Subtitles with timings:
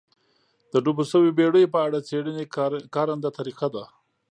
[0.71, 2.45] د ډوبو شویو بېړیو په اړه څېړنې
[2.95, 3.83] کارنده طریقه ده.